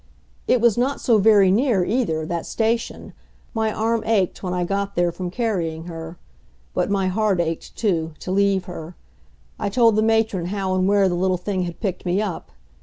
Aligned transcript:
It 0.47 0.61
was 0.61 0.79
not 0.79 0.99
so 0.99 1.19
very 1.19 1.51
near, 1.51 1.85
either, 1.85 2.25
that 2.25 2.47
station. 2.47 3.13
My 3.53 3.71
arm 3.71 4.01
ached 4.07 4.41
when 4.41 4.51
I 4.51 4.63
got 4.63 4.95
there 4.95 5.11
from 5.11 5.29
carrying 5.29 5.83
her, 5.83 6.17
but 6.73 6.89
my 6.89 7.05
heart 7.07 7.39
ached, 7.39 7.75
too, 7.75 8.15
to 8.17 8.31
leave 8.31 8.65
her. 8.65 8.95
I 9.59 9.69
told 9.69 9.95
the 9.95 10.01
matron 10.01 10.45
how 10.47 10.73
and 10.73 10.87
where 10.87 11.07
the 11.07 11.13
little 11.13 11.37
thing 11.37 11.65
had 11.65 11.79
picked 11.79 12.03
me 12.03 12.19
up. 12.19 12.49